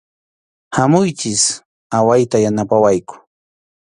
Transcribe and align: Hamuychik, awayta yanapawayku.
Hamuychik, 0.75 1.43
awayta 1.97 2.37
yanapawayku. 2.43 3.15